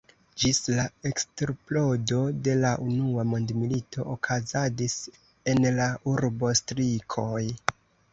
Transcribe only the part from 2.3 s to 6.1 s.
de la Unua Mondmilito okazadis en la